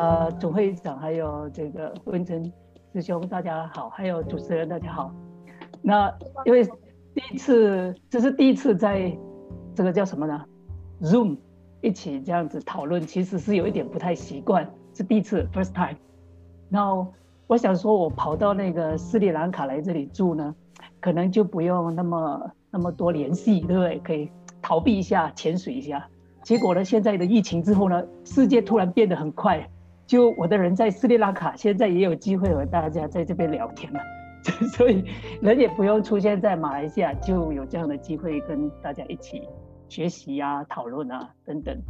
[0.00, 2.42] 呃，总会长还有这个文成
[2.94, 5.12] 师兄，大家好，还有主持人大家好。
[5.82, 6.10] 那
[6.46, 6.64] 因为
[7.14, 9.14] 第一次，这是第一次在
[9.74, 10.42] 这个叫什么呢
[11.02, 11.36] ？Zoom
[11.82, 15.98] 一起这样子讨论，其实是有一点不太习惯，是第一次 first time。
[16.70, 17.12] 然后
[17.46, 20.54] 我想说，我跑到那个斯里兰卡来这里住呢，
[20.98, 23.98] 可能就不用那么那么多联系，对不对？
[23.98, 24.30] 可以
[24.62, 26.08] 逃避一下，潜水一下。
[26.42, 29.68] 结果呢，现在的疫情之后呢，世界突然变得很快。
[30.10, 34.00] 就我的人在斯里兰卡，现在也有机会和大家在这边聊天了，
[34.74, 35.04] 所以
[35.40, 39.48] 人也不用出现在马来西亚，就有这样的机会跟大家一起
[39.88, 41.80] 学习啊、讨论啊等等。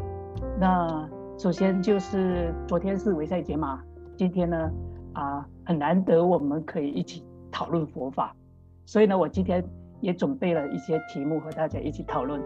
[0.59, 3.81] 那首先就是昨天是维赛节嘛，
[4.19, 4.71] 今天呢
[5.15, 8.37] 啊很难得我们可以一起讨论佛法，
[8.85, 9.65] 所以呢我今天
[10.03, 12.39] 也准备了一些题目和大家一起讨论。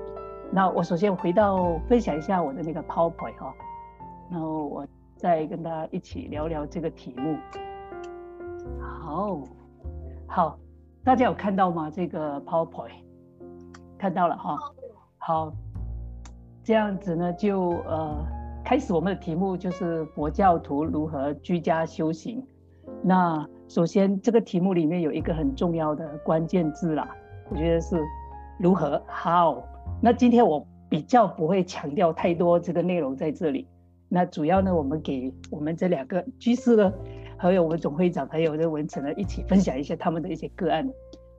[0.52, 3.52] 那我首先回到分享一下我的那个 PowerPoint 哈，
[4.30, 4.86] 然后我。
[5.16, 7.36] 再跟大家一起聊聊这个题目。
[8.80, 9.42] 好，
[10.26, 10.58] 好，
[11.02, 11.90] 大家有看到吗？
[11.90, 12.90] 这个 PowerPoint
[13.98, 14.58] 看到了哈。
[15.18, 15.52] 好，
[16.62, 18.26] 这样子呢，就呃
[18.64, 22.44] 开始我们的题目就是佛教徒如何居家修行。
[23.02, 27.08] 那首先这个题目里面有一个很重要的关键字啦，
[27.50, 28.02] 我觉得是
[28.58, 29.62] 如何 How。
[30.02, 33.66] 那今天我比较不会强调太多这个内容在这里。
[34.14, 36.92] 那主要呢，我们给我们这两个居士呢，
[37.36, 40.88] 还有我们总会长，还有这文成呢，一起分享一下他们的一些个案。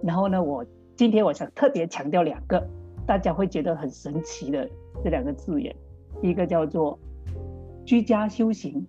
[0.04, 2.62] 然后呢，我今天我想特别强调两个，
[3.08, 4.70] 大家会觉得很神奇的
[5.02, 5.74] 这两个字眼。
[6.22, 7.00] 一个叫做
[7.86, 8.86] 居家修行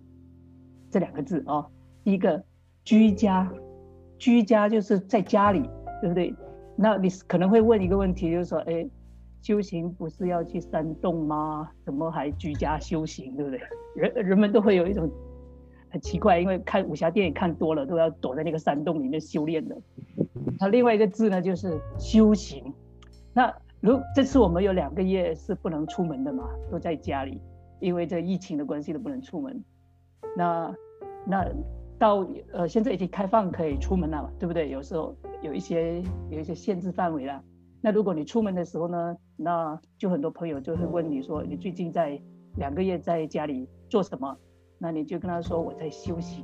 [0.91, 1.65] 这两个字哦。
[2.03, 2.43] 一个
[2.83, 3.49] 居家，
[4.17, 5.61] 居家就是在家里，
[6.01, 6.35] 对不对？
[6.75, 8.85] 那你可能会问一个问题，就是说，哎。
[9.41, 11.69] 修行不是要去山洞吗？
[11.85, 13.59] 怎么还居家修行，对不对？
[13.95, 15.09] 人人们都会有一种
[15.89, 19.77] 很奇怪，因为看武侠电影看多了，都要躲在那个山洞里面修炼的。
[20.59, 22.73] 那另外一个字呢，就是修行。
[23.33, 27.39] 那如这次我们有两个月是不能出门的嘛，都在家里，
[27.79, 29.63] 因为这疫情的关系都不能出门。
[30.35, 30.75] 那
[31.25, 31.47] 那
[31.97, 34.69] 到呃现在已经开放可以出门了嘛，对不对？
[34.69, 37.41] 有时候有一些有一些限制范围了。
[37.79, 42.19] 那如果你出门的时候呢，那就很多朋友就会问你说，你最近在
[42.55, 44.35] 两个月在家里做什么？
[44.79, 46.43] 那你就跟他说我在休息，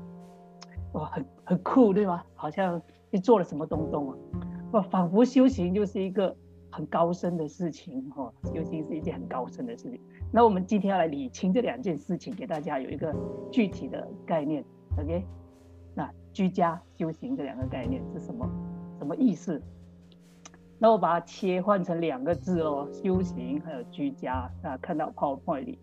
[0.94, 2.24] 哇，很很酷，对吗？
[2.36, 2.82] 好像
[3.12, 4.18] 你做了什么东东啊？
[4.72, 6.36] 哇，仿佛修行就是一个
[6.72, 10.00] 很高深的事情哈，修行是一件很高深的事情。
[10.32, 13.14] 那我们今天要来理清这两件事情，给大家有一个
[13.52, 14.64] 具体的概念
[15.00, 15.26] ，OK？
[15.96, 18.50] 那居家修行这两个概念是什么？
[18.98, 19.62] 什么意思？
[20.84, 25.80] 那我把它切换成两个字哦，修行还有居家啊，看到 PowerPoint 里。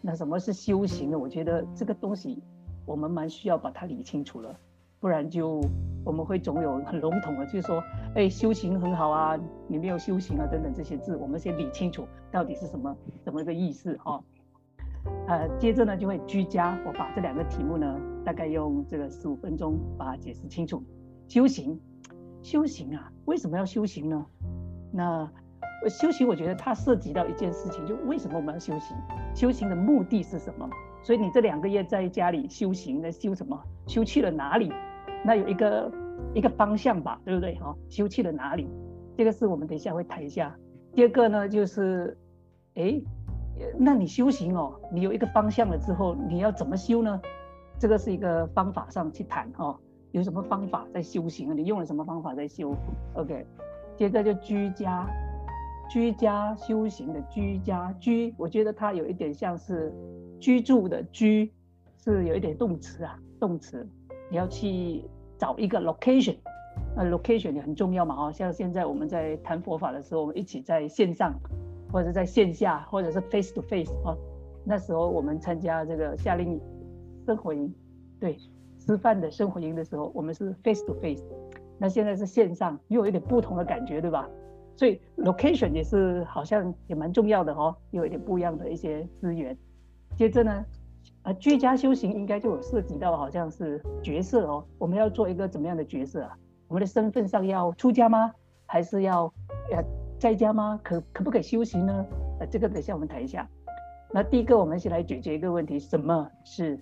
[0.00, 1.18] 那什么是修行呢？
[1.18, 2.42] 我觉得这个东西
[2.86, 4.58] 我们蛮需要把它理清楚了，
[5.00, 5.60] 不然就
[6.02, 14.24] 我们会总有很笼统的，就是说，哎，修行很好啊，你没有修行啊等等这些字，我们先理清楚到底是什么什么个意思哈。
[15.26, 20.82] 呃，接着呢就会居家，我把这两个题目呢大概用这个十五分钟把它解释清楚。
[21.28, 21.78] 修行。
[22.48, 24.26] 修行啊，为什么要修行呢？
[24.90, 25.30] 那
[25.86, 28.96] 修行，我觉得它涉及到一件事情，就为什么我们要修行？
[29.34, 30.66] 修行的目的是什么？
[31.02, 33.62] 所以你这两个月在家里修行，那修什么？
[33.86, 34.72] 修去了哪里？
[35.26, 35.92] 那有一个
[36.34, 37.54] 一个方向吧，对不对？
[37.56, 38.66] 哈，修去了哪里？
[39.14, 40.56] 这个是我们等一下会谈一下。
[40.94, 42.16] 第二个呢，就是，
[42.76, 42.98] 哎，
[43.76, 47.20] 那你修行哦，你有一个方向了之后，你要怎么修呢？
[47.78, 49.78] 这个是一个方法上去谈哦。
[50.12, 51.56] 有什么方法在修行？
[51.56, 52.74] 你用了什么方法在修
[53.14, 53.44] ？OK，
[53.96, 55.06] 接着就居家，
[55.90, 59.92] 居家修行的居家居，我觉得它有一点像是
[60.40, 61.52] 居住的居，
[61.98, 63.86] 是有一点动词啊，动词。
[64.30, 65.04] 你要去
[65.38, 66.36] 找一个 location，
[66.96, 71.34] 那 location 也很重要嘛，哦，像现在我们在谈佛法的时候，我们一起在线上，
[71.92, 74.16] 或者在线下，或者是 face to face 哦，
[74.64, 76.60] 那时候我们参加这个夏令营
[77.26, 77.74] 生活营，
[78.20, 78.38] 对。
[78.88, 81.22] 吃饭的生活营的时候，我们是 face to face，
[81.76, 84.26] 那现在是线上，又有一点不同的感觉，对吧？
[84.76, 89.54] 所以 location 也是好像也蛮重要的哦，有一点不一样的一些资源。
[90.16, 90.64] 接着呢，
[91.20, 96.34] 啊，居家修行应该就有涉及到好像是角色哦，我们要做一个怎么样的角色啊？
[96.66, 98.32] 我们的身份上要出家吗？
[98.64, 99.24] 还是要
[99.70, 99.84] 呃
[100.18, 100.80] 在家吗？
[100.82, 102.06] 可可不可以修行呢？
[102.40, 103.46] 呃，这个等下我们谈一下。
[104.14, 106.80] 那第一个，我们先来解决一个问题：什么是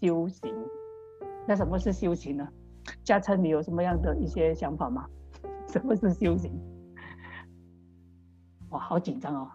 [0.00, 0.54] 修行？
[1.48, 2.46] 那什么是修行呢？
[3.02, 5.06] 嘉诚，你有什么样的一些想法吗？
[5.66, 6.52] 什么是修行？
[8.68, 9.50] 哇，好紧张哦。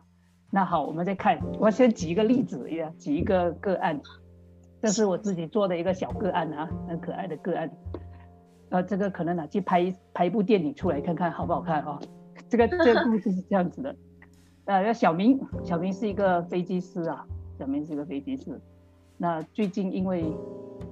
[0.50, 4.01] 那好，我们再看，我先举一个例子，也，举一个个案。
[4.81, 7.69] 这是我自己做的一个小个案啊，很可爱的个案。
[8.69, 12.00] 呃，这个可能拿去拍拍一部电影出来看看好不好看哦。
[12.50, 13.96] 这个这个故事是这样子的。
[14.66, 17.24] 呃，小明，小明是一个飞机师啊，
[17.60, 18.60] 小明是一个飞机师。
[19.16, 20.25] 那最近因为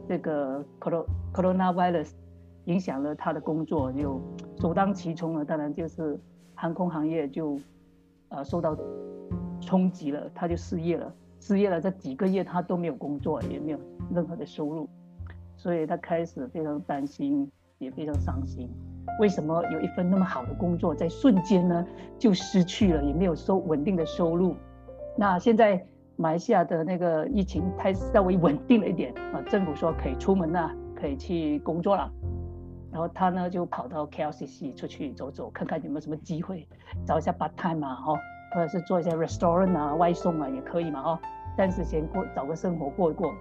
[0.07, 2.11] 这个 corona virus
[2.65, 4.21] 影响了他的工作，就
[4.59, 6.19] 首当其冲了，当然就是
[6.55, 7.59] 航空行业就
[8.29, 8.77] 呃受到
[9.59, 11.13] 冲击了，他就失业了。
[11.39, 13.79] 失业了这几个月，他都没有工作，也没有
[14.13, 14.87] 任何的收入，
[15.57, 17.49] 所以他开始非常担心，
[17.79, 18.69] 也非常伤心。
[19.19, 21.83] 为什么有一份那么好的工作，在瞬间呢
[22.19, 24.55] 就失去了，也没有收稳定的收入？
[25.17, 25.83] 那现在
[26.21, 32.07] 马来西亚的那个疫情开始稍微稳定了一点啊，政府说可以出门了，可以去工作了。
[32.91, 36.67] 然后他呢就跑到 KLCC 出去走走，看看有没有什么机会，
[37.07, 38.13] 找一下 part time 嘛，哈，
[38.53, 41.21] 或者是做一下 restaurant 啊，外送啊也可以嘛，哈，
[41.57, 43.33] 暂时先过找个生活过一过。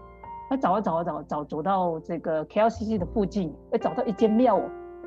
[0.48, 4.58] 他找啊找啊找找走到这个 KLCC 的附近，哎，找到一间庙。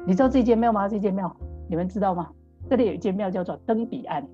[0.05, 0.87] 你知道这间庙吗？
[0.87, 1.35] 这间庙
[1.67, 2.29] 你们知道吗？
[2.69, 4.27] 这里有一间庙叫做登彼岸，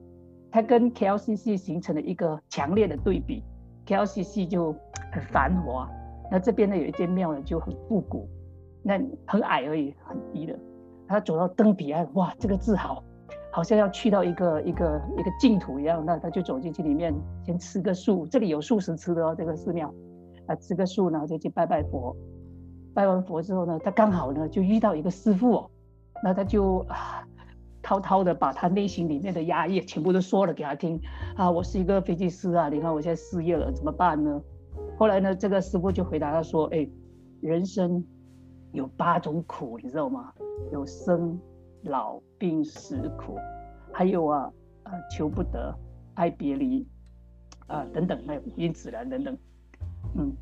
[0.51, 3.43] 它跟 KLCC 形成了一个强烈的对比。
[3.85, 4.71] KLCC 就
[5.11, 5.89] 很繁华，
[6.29, 8.29] 那这边呢有一间庙呢就很复古，
[8.83, 10.57] 那很矮而已，很低的。
[11.07, 13.03] 他走到登彼岸，哇，这个字好，
[13.51, 16.05] 好像要去到一个一个一个净土一样。
[16.05, 17.11] 那他就走进去里面，
[17.43, 19.91] 先吃个素，这里有素食吃的哦，这个寺庙
[20.45, 22.15] 啊，吃个素呢就去拜拜佛。
[22.93, 25.71] 拜完佛之后呢，他刚好呢就遇到一个师傅哦，
[26.23, 27.25] 那他就啊
[27.81, 30.99] 滔滔的把他内心里面的压抑全部都说了给他听
[31.35, 34.41] 啊，我是一个飞机师啊，你看我现在失业了怎么办呢？
[34.97, 36.87] 后来呢，这个师傅就回答他说，哎，
[37.41, 38.03] 人生
[38.71, 40.33] 有八种苦，你知道吗？
[40.71, 41.39] 有生
[41.83, 43.37] 老病死苦，
[43.91, 44.51] 还有啊
[44.83, 45.73] 啊求不得、
[46.15, 46.87] 爱别离
[47.67, 49.37] 啊等等，还有五阴子然等等，
[50.15, 50.33] 嗯，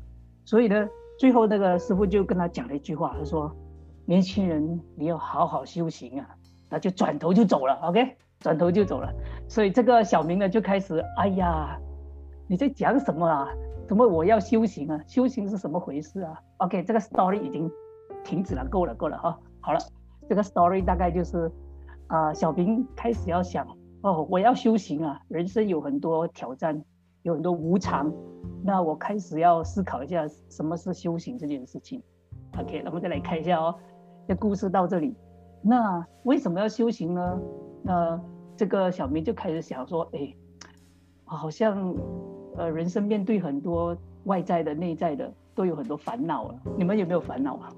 [0.44, 0.88] 所以呢。
[1.18, 3.52] 最后那个师傅就跟他讲了一句话，他说
[4.06, 6.28] ：“年轻人，你要好好修行啊。”
[6.70, 9.12] 他就转头就走了，OK，转头就走了。
[9.48, 11.78] 所以这个小明呢就开始：“哎呀，
[12.46, 13.48] 你在讲什么啊？
[13.86, 15.00] 怎么我要修行啊？
[15.06, 17.70] 修行是什么回事啊？”OK，这个 story 已经
[18.24, 19.38] 停止了，够了，够了哈。
[19.60, 19.78] 好了，
[20.28, 21.50] 这个 story 大概就是
[22.08, 23.66] 啊，小明开始要想
[24.02, 26.82] ：“哦，我要修行啊，人生有很多挑战。”
[27.22, 28.10] 有很多无常，
[28.62, 32.00] 那我开始要思考一下什么是修行这件事情。
[32.56, 33.74] OK，那我们再来看一下哦，
[34.26, 35.14] 这故事到这里，
[35.68, 37.40] 那为什么要修行呢？
[37.82, 38.18] 那
[38.56, 40.34] 这个小明就开始想说，哎，
[41.24, 41.94] 好像
[42.56, 46.54] 呃人生面对很多外在的、内在的，都有很多烦恼了。
[46.76, 47.68] 你们有没有烦恼啊？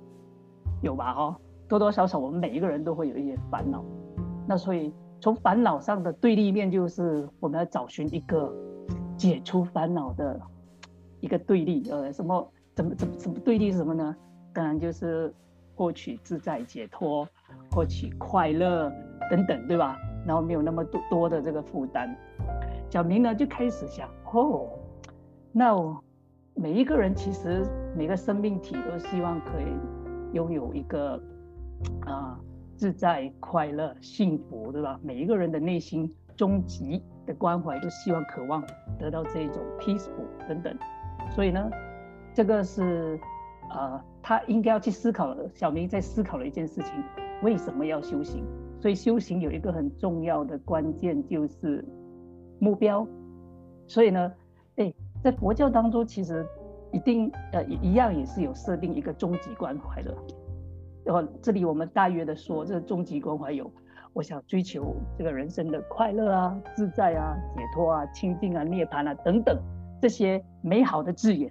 [0.83, 1.13] 有吧？
[1.15, 1.37] 哦，
[1.69, 3.85] 多多少少我们每一个人都会有一些烦恼。
[4.47, 8.55] 那所以从烦恼上的对立面，就是我们要找寻一个。
[9.17, 10.41] 解除烦恼的
[11.21, 14.17] 一个对立，呃，什么怎么怎么怎么对立是什么呢？
[14.55, 15.31] 当然就是
[15.75, 17.29] 获取自在解脱，
[17.70, 18.93] 获取快乐
[19.31, 19.96] 等等，对吧？
[20.26, 22.14] 然后没有那么多多的这个负担。
[22.88, 24.69] 小明呢就开始想，哦，
[25.52, 26.02] 那我
[26.55, 27.64] 每一个人其实
[27.96, 31.20] 每个生命体都希望可以拥有一个
[32.06, 32.38] 啊
[32.76, 34.99] 自在、快乐、幸福，对吧？
[35.02, 37.02] 每一个人的内心终极。
[37.26, 38.64] 的关怀都希望渴望
[38.99, 40.77] 得到这种 peaceful 等等，
[41.31, 41.70] 所以呢，
[42.34, 43.20] 这个是
[43.69, 45.36] 呃他应该要去思考。
[45.55, 46.93] 小明在思考了一件事情：
[47.43, 48.44] 为什么要修行？
[48.81, 51.84] 所以修行有一个很重要的关键就是
[52.58, 53.06] 目标。
[53.86, 54.32] 所以呢，
[54.77, 56.46] 哎，在佛教当中其实
[56.93, 60.15] 一定呃一样也是有设定一个终极关怀的。
[61.05, 63.70] 然后这里我们大约的说，这个终极关怀有。
[64.12, 69.56] 我想追求这个人生的快乐啊、自在啊、解脱啊、清净啊、涅槃啊等等
[70.03, 71.48] 这些美好的字眼，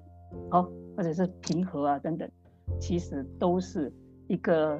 [0.49, 2.29] 好，或者是平和啊等等，
[2.79, 3.91] 其实都是
[4.27, 4.79] 一个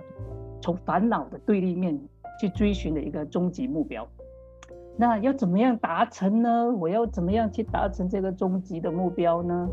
[0.61, 1.99] 从烦恼的对立面
[2.39, 4.07] 去追寻的一个终极目标。
[4.97, 6.69] 那要怎么样达成呢？
[6.71, 9.69] 我要怎么样去达成这个终极的目标呢？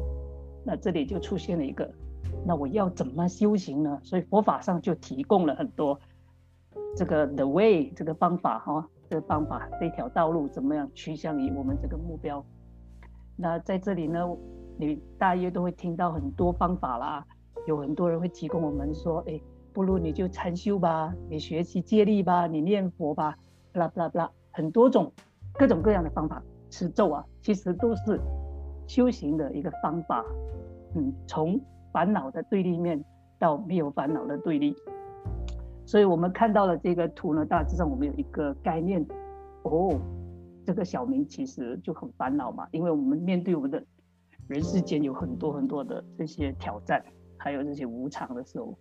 [0.64, 1.90] 那这里就出现了一个，
[2.44, 3.98] 那我要怎么修行呢？
[4.02, 5.98] 所以佛法上就提供了很多。
[6.96, 12.44] 这个 the way 这个方法哈，这个方法这条道路怎么样趋向于我们这个目标？
[13.36, 14.24] 那在这里呢，
[14.78, 17.26] 你大约都会听到很多方法啦，
[17.66, 19.40] 有很多人会提供我们说，哎，
[19.72, 23.36] 不如你就禅修吧，你学习借力吧，你念佛吧，
[23.74, 25.12] 啦啦啦，很多种
[25.54, 28.20] 各种各样的方法，持咒啊，其实都是
[28.86, 30.24] 修行的一个方法。
[30.94, 31.60] 嗯，从
[31.92, 33.04] 烦恼的对立面
[33.38, 34.74] 到没有烦恼的对立。
[35.84, 39.04] 所以我们看到了这个图呢，大致上我们有一个概念，
[39.62, 40.00] 哦，
[40.64, 43.82] 这个小明其实就很烦恼嘛，因为我们面对我们的
[44.48, 47.04] 人世间有很多很多的这些挑战，
[47.46, 48.76] 还有这些无常的时候，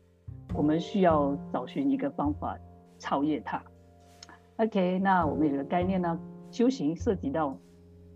[0.55, 2.57] 我们需要找寻一个方法
[2.97, 3.61] 超越它。
[4.57, 6.19] OK，那我们有个概念呢，
[6.49, 7.55] 修行涉及到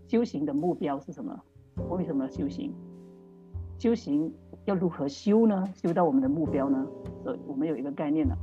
[0.08, 1.40] 修行的目标是什么？
[1.88, 2.74] 为什么修行？
[3.78, 5.72] 修行要如何修呢？
[5.76, 6.84] 修到我们的目标呢？
[7.22, 8.36] 所以我们有一个概念了。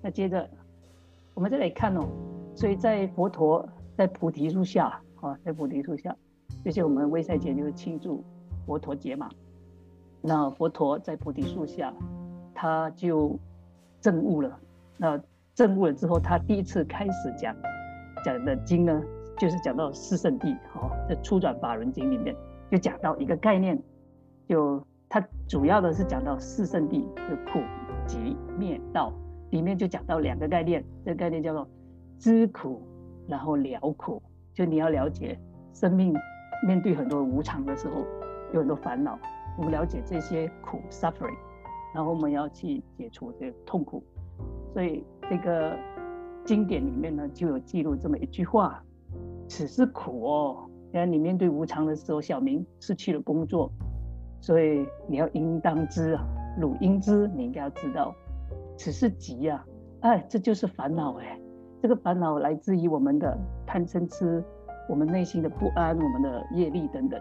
[0.00, 0.48] 那接着
[1.34, 2.06] 我们再来看哦，
[2.54, 6.16] 所以在佛陀在菩提树下啊，在菩提树下，
[6.62, 8.22] 这些我们微赛节就是庆祝
[8.64, 9.28] 佛陀节嘛。
[10.26, 11.92] 那佛陀在菩提树下，
[12.54, 13.38] 他就
[14.00, 14.58] 证悟了。
[14.96, 15.20] 那
[15.54, 17.54] 证悟了之后，他第一次开始讲
[18.24, 19.02] 讲的经呢，
[19.38, 22.34] 就是讲到四圣谛，好，在《初转法轮经》里面
[22.70, 23.78] 就讲到一个概念，
[24.48, 27.60] 就它主要的是讲到四圣谛，就苦
[28.06, 29.12] 集灭道，
[29.50, 31.68] 里面就讲到两个概念，这个概念叫做
[32.18, 32.80] 知苦，
[33.28, 34.22] 然后了苦，
[34.54, 35.38] 就你要了解
[35.74, 36.14] 生命
[36.66, 38.06] 面对很多无常的时候，
[38.54, 39.18] 有很多烦恼，
[39.56, 41.36] 我们了解这些苦 suffering，
[41.94, 44.02] 然后我们要去解除这个痛苦，
[44.72, 45.04] 所以。
[45.30, 45.74] 这个
[46.44, 48.84] 经典里面呢，就有记录这么一句话
[49.48, 53.72] ：“此是苦哦。”因你面对无常的时候，小明失去了工作，
[54.42, 56.22] 所以你要应当知啊，
[56.60, 58.14] 汝应知，你应该要知道，
[58.76, 59.64] 此是急啊！
[60.00, 61.40] 哎，这就是烦恼哎。
[61.80, 63.34] 这个烦恼来自于我们的
[63.66, 64.44] 贪嗔痴，
[64.90, 67.18] 我们内心的不安，我们的业力等等。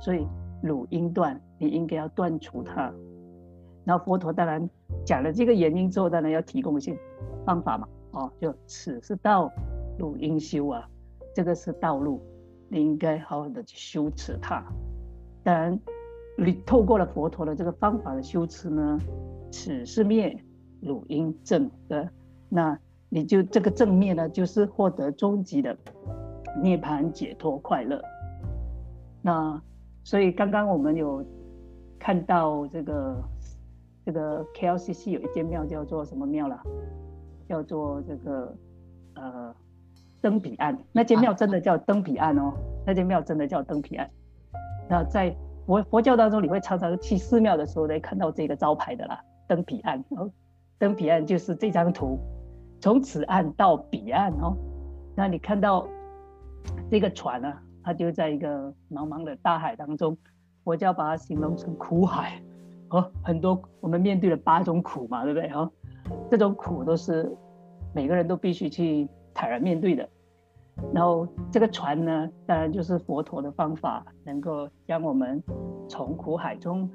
[0.00, 0.26] 所以
[0.62, 2.92] 汝应断，你应该要断除它。
[3.84, 4.68] 然后佛陀当然
[5.04, 6.96] 讲了这个原因之后，当然要提供一些。
[7.44, 9.50] 方法嘛，哦，就此是道
[9.98, 10.88] 路应修啊，
[11.34, 12.22] 这个是道路，
[12.68, 14.62] 你应该好好的去修持它。
[15.42, 15.76] 当然，
[16.38, 18.96] 你透过了佛陀的这个方法的修持呢，
[19.50, 20.38] 此是灭，
[20.80, 22.08] 汝应正的，
[22.48, 22.78] 那
[23.08, 25.76] 你就这个正面呢，就是获得终极的
[26.62, 28.00] 涅槃解脱快乐。
[29.20, 29.60] 那
[30.04, 31.24] 所以刚刚我们有
[31.98, 33.22] 看到这个
[34.04, 36.60] 这个 KLCC 有一间庙叫做什么庙了？
[37.48, 38.56] 叫做这个
[39.14, 39.54] 呃
[40.22, 42.52] 登彼岸，那间庙真的叫登彼岸哦，
[42.86, 44.08] 那间庙真的叫登彼岸。
[44.88, 50.30] 那在佛佛教当中，你会常常去寺庙的时候，会看到这个招牌的啦，登彼岸哦，
[50.78, 52.18] 登彼岸就是这张图，
[52.80, 54.56] 从此岸到彼岸哦。
[55.14, 55.86] 那你看到
[56.90, 57.52] 这个船呢，
[57.84, 60.16] 它就在一个茫茫的大海当中，
[60.64, 62.42] 佛教把它形容成苦海
[62.90, 65.70] 哦，很多我们面对了八种苦嘛，对不对哦？
[66.30, 67.34] 这种苦都是
[67.94, 70.08] 每个人都必须去坦然面对的。
[70.92, 75.42] 然后这个船呢，当然就是佛陀的方法，能够将我们
[75.88, 76.88] 从苦海中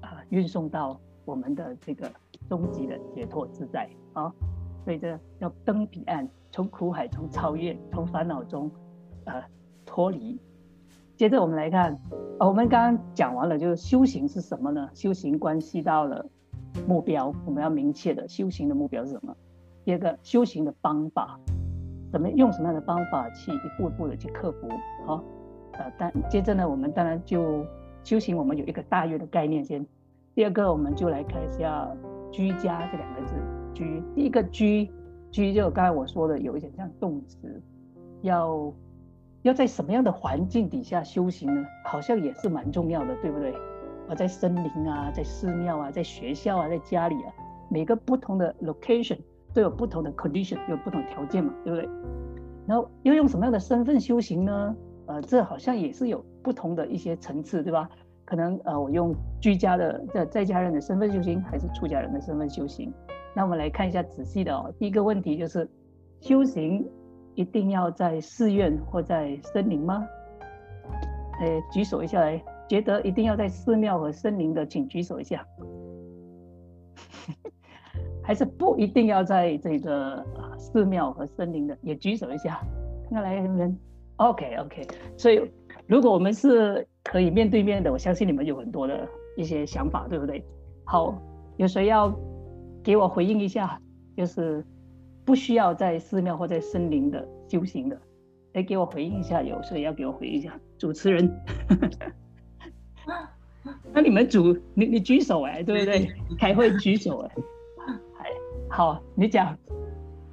[0.00, 2.10] 啊运送到我们的这个
[2.48, 4.32] 终极的解脱自在啊。
[4.84, 8.70] 所以这要登彼岸，从苦海中超越，从烦恼中
[9.24, 9.42] 呃
[9.88, 10.38] 脱离。
[11.16, 11.98] 接着我们来看，
[12.38, 14.90] 我们刚刚讲完了，就是修行是什么呢？
[14.92, 16.26] 修行关系到了。
[16.86, 19.34] 目标我们要明确的修行的目标是什么？
[19.84, 21.40] 第二个修行的方法，
[22.12, 24.68] 怎么用什么样的方法去一步一步的去克服？
[25.06, 25.24] 好，
[25.72, 27.64] 呃，但接着呢，我们当然就
[28.04, 29.84] 修行，我们有一个大约的概念先。
[30.34, 31.90] 第二个，我们就来看一下
[32.30, 33.34] 居家这两个字。
[33.74, 34.88] 居，第一个居，
[35.32, 37.60] 居就刚才我说的有一点像动词，
[38.22, 38.72] 要
[39.42, 41.64] 要在什么样的环境底下修行呢？
[41.84, 43.54] 好像也是蛮重要的，对不对？
[44.08, 47.32] 啊，在森林啊，在寺庙啊，在学校啊，在家里啊，
[47.70, 49.18] 每个不同的 location
[49.54, 51.88] 都有不同的 condition，有不同条件嘛，对不对？
[52.66, 54.76] 然后要用什么样的身份修行呢？
[55.06, 57.88] 呃，这好像也是有不同的一些层次，对吧？
[58.24, 62.92] 可能呃，我用居家的在在家人的身份修行，还是出家人的身份修行？
[63.34, 64.70] 那我们来看一下仔细的哦。
[64.78, 65.66] 第一个问题就是，
[66.20, 66.86] 修行
[67.38, 70.04] 一定要在寺院或在森林吗？
[71.40, 72.42] 哎，举手一下来。
[72.68, 75.46] 觉得一定要在寺庙和森林的，请举手一下。
[78.22, 80.26] 还是不一定要在这个
[80.58, 82.60] 寺庙和森林的，也举手一下。
[83.04, 83.78] 看看来人
[84.16, 84.86] ，OK OK。
[85.16, 85.48] 所以
[85.86, 90.44] 如果我们是可以面对面的，我相信你们有很多的一些想法，对不对？
[90.84, 91.14] 好，
[91.56, 92.12] 有谁要
[92.82, 93.80] 给我回应一下？
[94.16, 94.62] 就是
[95.28, 98.00] 不需要在寺庙或在森林的修行的，
[98.54, 99.42] 来给我回应一下。
[99.42, 100.58] 有谁要给我回应一下？
[100.78, 101.30] 主持人。
[103.92, 106.10] 那你们组，你你举手哎，对不对？
[106.38, 108.30] 开会举手哎，
[108.70, 109.54] 好，你讲，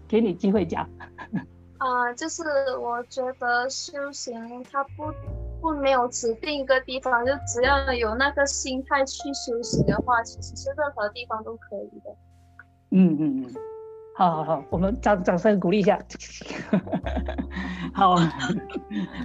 [0.07, 0.89] 给你机会讲。
[1.77, 2.41] 啊，就是
[2.79, 5.11] 我觉得修行它不
[5.59, 12.15] 不没有指定一个地方，就只要有那个心态去修行的话，其实是任何地方都可以的。
[12.91, 13.53] 嗯嗯嗯，
[14.17, 15.99] 好好好，我们掌掌声鼓励一下。
[17.93, 18.15] 好，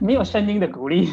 [0.02, 1.08] 没有声音的鼓励。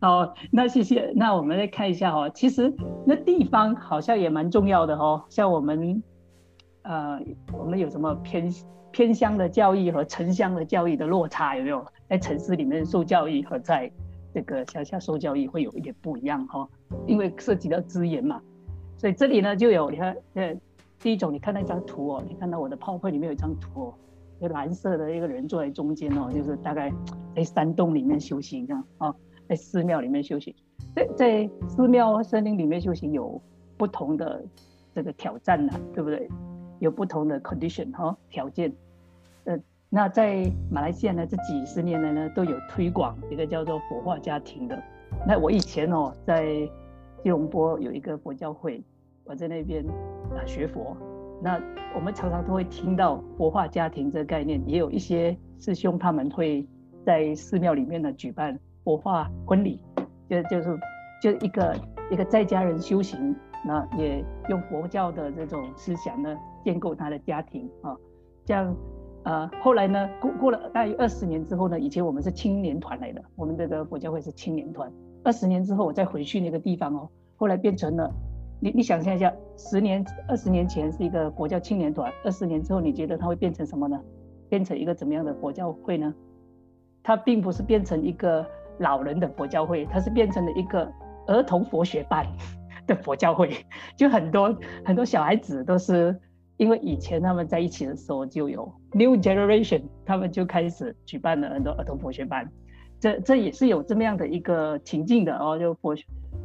[0.00, 1.12] 好，那谢谢。
[1.16, 2.72] 那我们来看一下哦，其实
[3.04, 5.24] 那地方好像也蛮重要的哦。
[5.28, 6.00] 像我们，
[6.82, 7.20] 呃，
[7.52, 8.48] 我们有什么偏
[8.92, 11.84] 偏乡的教育和城乡的教育的落差有没有？
[12.08, 13.90] 在城市里面受教育和在
[14.32, 16.68] 这个乡下受教育会有一点不一样哈，
[17.08, 18.40] 因为涉及到资源嘛。
[18.96, 20.54] 所以这里呢就有你看，呃。
[20.98, 23.94] 第一种，你看那张图哦，你看到我的泡泡里面有一张图哦，
[24.40, 26.92] 有蓝色的一个人坐在中间哦，就是大概
[27.34, 29.14] 在山洞里面修行这样啊，
[29.48, 30.54] 在寺庙里面修行，
[30.94, 33.40] 在在寺庙森林里面修行有
[33.76, 34.42] 不同的
[34.94, 36.28] 这个挑战呐，对不对？
[36.78, 38.72] 有不同的 condition 哈条件，
[39.44, 39.58] 呃，
[39.90, 44.82] 那在马来西亚呢，这几十年来呢都有推广一个叫做佛化家庭的。
[45.26, 46.46] 那我以前哦在
[47.22, 48.82] 吉隆坡有一个佛教会。
[49.28, 49.84] 我在那边
[50.36, 50.96] 啊学佛，
[51.42, 51.60] 那
[51.94, 56.66] 我们常常都会听到佛化家庭这个概念，也有一些师兄他们会
[57.04, 59.80] 在寺庙里面呢举办佛化婚礼，
[60.28, 60.78] 就就是
[61.22, 61.76] 就一个
[62.10, 67.96] 一个在家人修行，那也用佛教的这种思想呢建构他的家庭啊，
[68.44, 68.76] 这样
[69.24, 74.92] 呃后来呢过过了大约二十年之后呢，以前我们是青年团来的，我们这个佛教会是青年团，
[75.24, 78.12] 二十年之后我再回去那个地方哦，后来变成了。
[78.58, 84.00] 你你想象一下，十年、二十年前是一个佛教青年团，二十年之后，你觉得它会变成什么呢？
[84.48, 86.14] 变成一个怎么样的佛教会呢？
[87.02, 88.46] 它并不是变成一个
[88.78, 90.90] 老人的佛教会，它是变成了一个
[91.26, 92.26] 儿童佛学班
[92.86, 93.50] 的佛教会。
[93.94, 96.18] 就很多很多小孩子都是
[96.56, 102.50] 因为以前他们在一起的时候就有 new generation，他们就开始举办了很多儿童佛学班。
[102.98, 105.94] 这这也是有这么样的一个情境的哦，就佛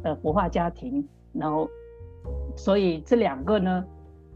[0.02, 1.66] 呃佛化家庭，然后。
[2.56, 3.84] 所以这两个呢，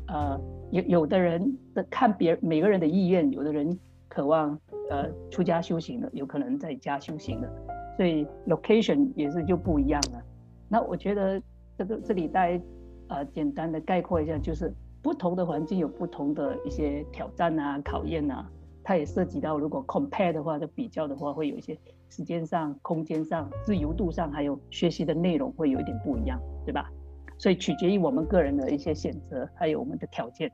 [0.09, 0.41] 呃，
[0.71, 3.79] 有有的人的看别每个人的意愿，有的人
[4.09, 4.59] 渴望
[4.91, 7.51] 呃出家修行的，有可能在家修行的，
[7.97, 10.23] 所以 location 也是就不一样了。
[10.69, 11.41] 那我觉得
[11.77, 12.61] 这个这里大家
[13.09, 18.49] 呃简单的概括一下，就是不同的环境有不同的一些挑战啊、考验啊，
[18.83, 26.91] 它也涉及到如果 compare 的话，就比较的话，会有一些时间上、空间上、自由度上，还有学习的内容会有一点不一样，对吧？
[27.39, 30.51] 所以取决于我们个人的一些选择，还有我们的条件。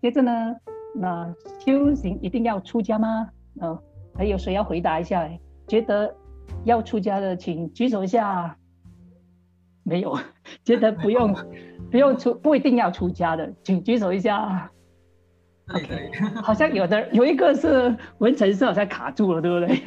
[0.00, 0.56] 接着呢，
[0.94, 3.28] 那修行一定要出家吗？
[3.60, 3.78] 嗯，
[4.14, 5.28] 还有谁要回答一下？
[5.66, 6.14] 觉得
[6.64, 8.56] 要出家的，请举手一下。
[9.82, 10.16] 没有，
[10.64, 11.34] 觉得不用，
[11.90, 14.70] 不用出，不一定要出家的，请举手一下。
[15.74, 16.10] OK，
[16.42, 19.82] 好像有的有一个是文成是好像卡住了，对不对？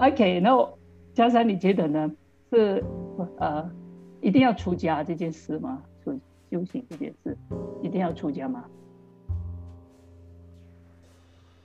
[0.10, 0.50] OK，那
[1.14, 2.10] 嘉山你觉得呢？
[2.52, 2.84] 是
[3.38, 3.70] 呃，
[4.20, 5.82] 一定要出家这件事吗？
[6.04, 6.12] 出
[6.50, 7.36] 修行这件事，
[7.82, 8.64] 一定要出家吗？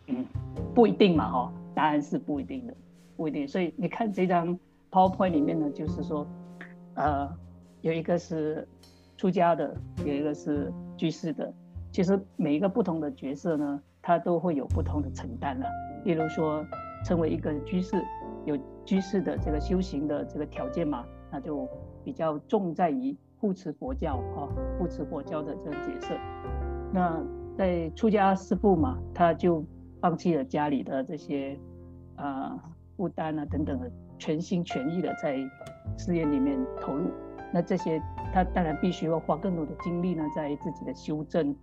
[0.08, 0.26] 嗯，
[0.74, 2.74] 不一定嘛，哈，答案是不一定的，
[3.16, 3.48] 不一定。
[3.48, 4.58] 所以你看这张
[4.92, 6.28] PowerPoint 里面呢，就是说，
[6.96, 7.30] 呃，
[7.82, 8.68] 有一个是
[9.18, 11.52] 出家的，有一个是居士的。
[11.92, 15.68] 其实每一个不同的角色呢，他都会有不同的承担了。
[16.04, 16.66] 例如说，
[17.06, 18.04] 成为一个居士。
[18.46, 21.68] 有居士的这个修行的这个条件嘛，那就
[22.04, 24.46] 比较重在于护持佛教啊，
[24.78, 26.16] 护持佛教的这个角色。
[26.94, 27.20] 那
[27.58, 29.66] 在出家师父嘛，他就
[30.00, 31.58] 放弃了家里的这些
[32.18, 32.56] 啊
[32.96, 35.38] 负担啊等等的，全心全意的在
[35.98, 37.10] 事业里面投入。
[37.52, 38.00] 那这些
[38.32, 41.56] 他当然必须要花更多的精力呢，在自己的修正，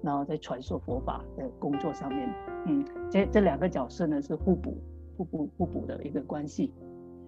[0.00, 2.34] 然后在传授佛法的工作上面。
[2.64, 4.78] 嗯，这这两个角色呢是互补。
[5.18, 6.72] 互补互补的一个关系，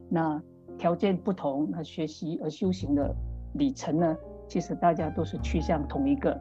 [0.09, 0.41] 那
[0.81, 3.15] 条件不同，那学习而修行的
[3.57, 4.17] 里程呢，
[4.49, 6.33] 其实大家都是趋向同一个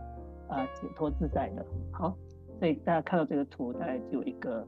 [0.47, 1.65] 啊解脱自在的。
[1.91, 2.15] 好，
[2.57, 4.65] 所以大家看到这个图，大概就有一个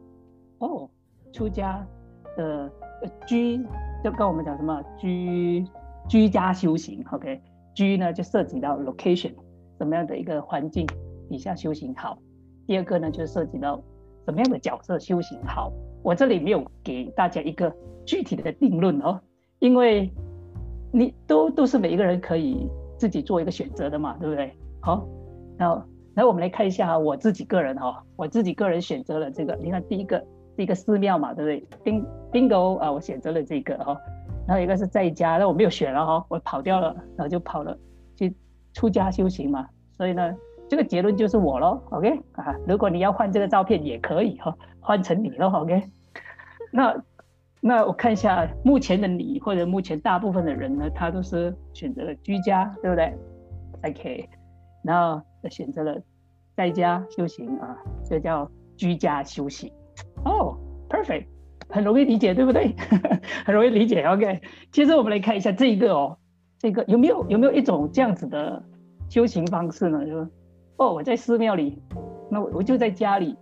[0.58, 0.90] 哦，
[1.32, 1.88] 出家
[2.36, 2.70] 的
[3.26, 3.66] 居，
[4.04, 5.66] 就跟我们讲什么居
[6.10, 7.42] 居家修行，OK，
[7.74, 9.34] 居呢就涉及到 location，
[9.78, 10.86] 什么样的一个环境
[11.30, 12.18] 底下修行好。
[12.68, 13.82] 第二个呢就涉及到
[14.26, 15.72] 什么样的角色修行好。
[16.04, 17.74] 我这里没有给大家一个
[18.06, 19.22] 具体的定论哦，
[19.62, 20.12] 因为
[20.92, 24.52] 你都都是每一个人可以自己做一个选择的嘛，对不对？
[24.82, 25.08] 好，
[25.58, 30.18] 那那我们来看一下我自己个人哈，我自己个人选择了这个，你看第一个
[30.58, 31.78] 是一个寺庙嘛，对不对？
[31.84, 33.96] 丁 bingo 啊，我选择了这个哈，
[34.48, 37.78] 然后一个是在家，那我没有选了哈，我跑掉了，然后就跑了
[38.18, 38.36] 去
[38.74, 40.36] 出家修行嘛，所以呢。
[40.70, 42.56] 这个结论就是我喽，OK 啊？
[42.66, 45.84] 如果你要换这个照片也可以哈，换成你喽，OK？
[46.72, 46.96] 那
[47.64, 53.14] 那我看一下目前的你或者目前大部分的人呢，他都是选择了居家，对不对
[53.84, 54.28] ？OK，
[54.84, 55.96] 然后选择了
[56.56, 59.72] 在家修行啊，这叫居家修行。
[60.26, 60.58] 哦
[60.90, 61.26] ，perfect，
[61.70, 62.76] 很容易理解，对不对？
[63.46, 64.04] 很容易理解。
[64.06, 66.18] OK，接着我们来看一下这一个哦，
[66.58, 68.64] 这个有没有有没有一种这样子的
[69.08, 70.04] 修行方式呢？
[70.04, 70.28] 就是
[70.78, 71.80] 哦，我在寺庙里，
[72.32, 73.38] 那我我就在家里，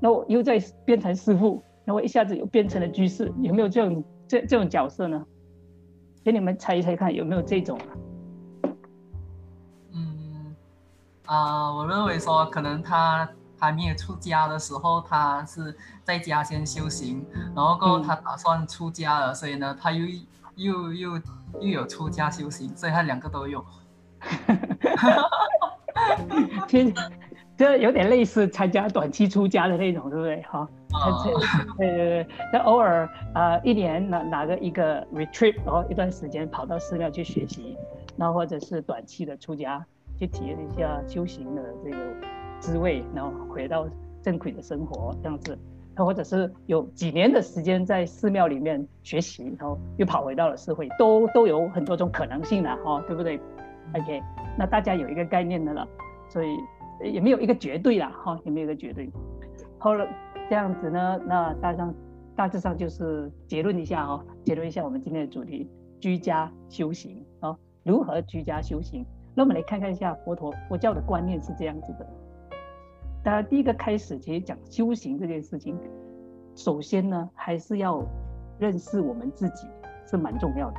[0.00, 5.22] 那我又在变成师傅，那我一下子又变成了居士，有没有这种这这种角色呢？
[6.24, 7.78] 给你们猜一猜看，有没有这种？
[9.92, 10.56] 嗯，
[11.26, 17.22] 啊，我认为说可能他还没有出家的时候，他是在家先修行，
[17.54, 20.06] 然后过后他打算出家了，所以呢，他又
[20.56, 21.20] 又又
[21.60, 23.62] 又有出家修行，所以他两个都有。
[26.66, 26.94] 其实
[27.58, 30.40] 这有点类似参加短期出家的那种，对不对？
[30.48, 30.66] 哈。
[31.76, 37.76] 对对对，那偶尔啊，一年哪哪个一个 retreat，然后一段时间跑到寺庙去学习，
[38.16, 39.84] 那或者是短期的出家，
[40.18, 41.96] 去体验一下修行的这个
[42.60, 43.86] 滋味，然后回到
[44.22, 45.58] 正轨的生活这样子，
[45.96, 53.40] 那或者是有几年的时间在寺庙里面学习，然后又跑回到了社会，都都有很多种可能性的哈，对不对
[53.94, 54.22] ？OK，
[54.56, 55.86] 那大家有一个概念的了，
[56.28, 56.56] 所以
[57.02, 59.10] 也没有一个绝对啦，哈，也没有一个绝对，
[59.78, 60.06] 好了。
[60.48, 61.94] 这样子呢，那大上
[62.36, 65.68] 大致上就是结论一下哦，结论一下我们今天的主题：
[66.00, 69.06] 居家修行哦，如何居家修行？
[69.34, 72.06] 那我们来看看一下佛陀佛教的观念是这样子的。
[73.22, 75.78] 当然，第一个开始其实讲修行这件事情，
[76.54, 78.04] 首先呢还是要
[78.58, 79.66] 认识我们自己
[80.06, 80.76] 是蛮重要的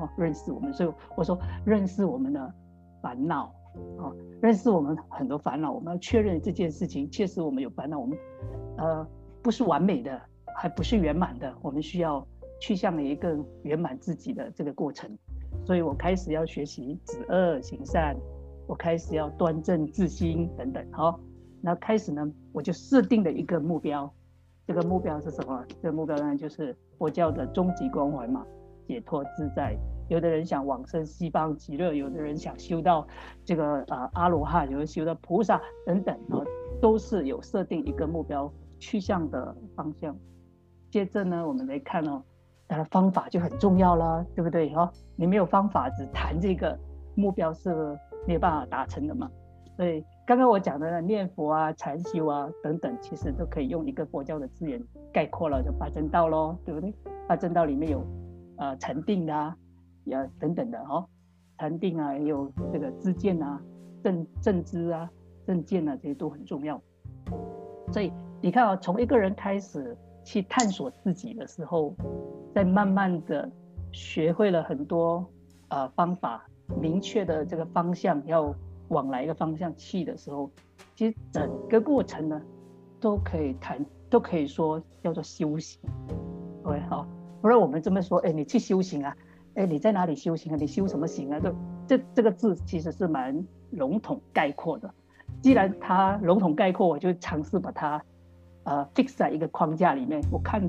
[0.00, 2.54] 哦，认识我们，所以我说认识我们的
[3.02, 3.52] 烦恼
[3.98, 8.16] 哦，认识我们很多烦恼，我们要确认这件事情确实我们有烦恼，我们。
[8.76, 9.06] 呃，
[9.42, 10.20] 不是完美的，
[10.56, 12.24] 还不是圆满的，我们需要
[12.60, 15.10] 去向一个圆满自己的这个过程。
[15.64, 18.16] 所以我开始要学习止恶行善，
[18.66, 20.86] 我开始要端正自心等等。
[20.92, 21.18] 好，
[21.60, 24.08] 那开始呢，我就设定了一个目标。
[24.66, 25.64] 这个目标是什么？
[25.82, 28.46] 这个目标呢，就是佛教的终极关怀嘛，
[28.86, 29.76] 解脱自在。
[30.08, 33.06] 有的人想往生西方极乐，有的人想修到
[33.44, 36.42] 这个呃阿罗汉，有人修到菩萨等等啊，
[36.80, 38.52] 都是有设定一个目标。
[38.80, 40.16] 去向的方向，
[40.88, 42.22] 接着呢，我们来看哦，
[42.68, 44.72] 它的方法就很重要了，对不对？
[44.72, 46.78] 哈，你没有方法，只谈这个
[47.16, 47.74] 目标是
[48.24, 49.28] 没有办法达成的嘛。
[49.76, 54.80] 所以刚刚我讲的念佛啊、禅修啊等等，其实都可以用一个佛教的字眼
[55.12, 56.94] 概括了，就八正道喽，对不对？
[57.26, 58.06] 八正道里面有
[58.58, 59.56] 呃禅定的啊，
[60.08, 61.06] 呀等等的哦，
[61.58, 63.60] 禅定啊，也有这个知见啊、
[64.02, 65.10] 正正知啊、
[65.46, 66.80] 正见啊，这些都很重要。
[67.92, 68.12] 所以。
[68.40, 71.92] 你看啊，从一个人开始去探索自己的时候，
[72.54, 73.50] 在慢慢的
[73.90, 75.28] 学会了很多
[75.70, 76.46] 呃方法，
[76.80, 78.54] 明确的这个方向要
[78.90, 80.48] 往哪一个方向去的时候，
[80.94, 82.40] 其实整个过程呢，
[83.00, 85.80] 都可以谈，都可以说叫做修行。
[86.62, 87.04] 对好，
[87.42, 89.16] 不然我们这么说，哎，你去修行啊，
[89.58, 90.56] 哎，你在哪里修行啊？
[90.56, 91.38] 你修什么行啊？
[91.40, 91.52] 这
[91.86, 94.88] 这这个字其实是蛮笼统概括的。
[95.42, 98.00] 既然它笼统概括，我就尝试把它。
[98.64, 100.60] 呃，fix 在一个框架里面，我看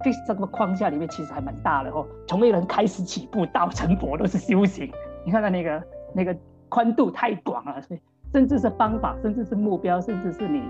[0.00, 2.06] fix 这个框架里面其实还蛮大的哦。
[2.26, 4.90] 从一个人开始起步到成佛都是修行，
[5.26, 5.82] 你看看那个
[6.14, 6.34] 那个
[6.70, 8.00] 宽度太广了，所以
[8.32, 10.62] 甚至是方法，甚至是目标，甚至是你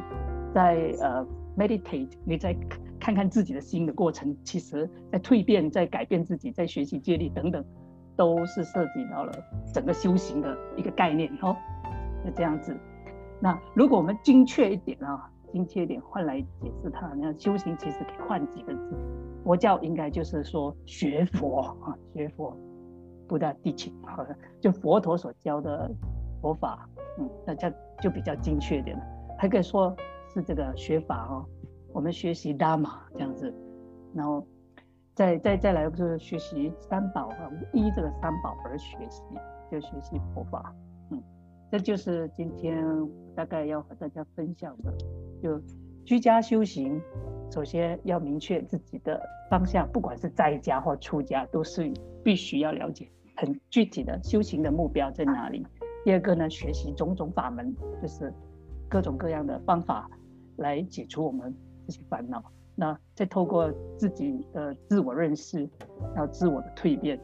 [0.52, 1.24] 在呃
[1.56, 2.52] meditate，你在
[3.02, 7.64] 看看自己的心的过程，其实在蜕变，在改变自己，在学习借力等等，
[8.14, 9.32] 都是涉及到了
[9.74, 11.56] 整个修行的一个概念哦。
[12.24, 12.76] 那这样子，
[13.40, 15.28] 那如果我们精确一点啊。
[15.52, 18.96] 精确一点换来解释它，那修行其实可以换几个字，
[19.44, 22.56] 佛教应该就是说学佛啊，学佛，
[23.28, 25.90] 不大地情，好的，就佛陀所教的
[26.40, 26.88] 佛法，
[27.18, 29.04] 嗯，那这就比较精确点了。
[29.38, 29.94] 还可以说
[30.32, 31.44] 是这个学法哦，
[31.92, 33.52] 我们学习达玛这样子，
[34.14, 34.46] 然后
[35.14, 39.22] 再再再来就是学习三宝啊，依这个三宝而学习，
[39.70, 40.74] 就学习佛法，
[41.11, 41.22] 嗯，
[41.70, 42.85] 这就是今天
[43.35, 44.92] 大概要和大家分享的。
[45.42, 45.61] 就
[46.05, 47.00] 居家修行，
[47.50, 51.92] 首先要明确自己的方向，不管是在家或出家，都是
[52.24, 55.66] 必须要了解很具体的修行的目标在哪里。
[56.05, 58.33] 第二个呢，学习种种法门，就是
[58.88, 60.11] 各种各样的方法
[60.57, 61.55] 来解除我们
[61.87, 62.42] 这些烦恼。
[62.75, 65.68] 那再透过自己的自我认识，
[66.14, 67.21] 然后自我的蜕变，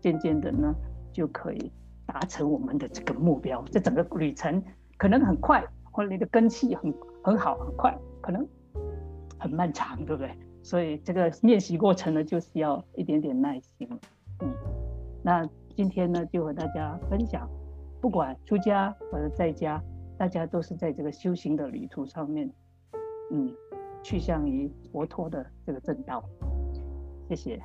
[0.00, 0.74] 渐渐的呢，
[1.12, 1.72] 就可以
[2.06, 3.62] 达成我们的这个目标。
[3.70, 4.62] 这整个旅程
[4.96, 6.94] 可能很快，或者你的根气很。
[7.20, 8.46] 很好，很快，可能
[9.38, 10.30] 很漫长，对不对？
[10.62, 13.86] 所以这个练习过程呢，就是要一点点耐心。
[14.40, 14.48] 嗯，
[15.22, 17.46] 那今天呢，就和大家分享，
[18.00, 19.82] 不管出家或者在家，
[20.16, 22.50] 大家都是在这个修行的旅途上面，
[23.30, 23.52] 嗯，
[24.08, 26.24] 趋向于佛陀的这个正道。
[27.28, 27.62] 谢谢。